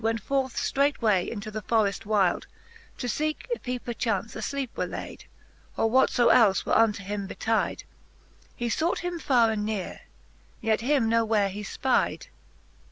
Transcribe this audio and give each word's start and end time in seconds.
Went 0.03 0.19
forth 0.23 0.55
ftreightway 0.57 1.27
into 1.27 1.51
the 1.51 1.61
forreft 1.61 2.07
wyde. 2.07 2.47
To 2.97 3.05
feeke, 3.07 3.45
if 3.51 3.65
he 3.65 3.77
perchance 3.77 4.33
afleepe 4.33 4.71
were 4.75 4.87
layd, 4.87 5.25
Or 5.77 5.91
what 5.91 6.09
fo 6.09 6.29
elfe 6.29 6.65
were 6.65 6.75
unto 6.75 7.03
him 7.03 7.27
betyde: 7.27 7.83
He 8.55 8.67
fought 8.67 8.97
him 9.01 9.19
farre 9.19 9.51
and 9.51 9.63
neare, 9.63 10.01
yet 10.59 10.81
him 10.81 11.07
no 11.07 11.23
where 11.23 11.49
he 11.49 11.61
fpydc, 11.61 12.13
IV. 12.23 12.27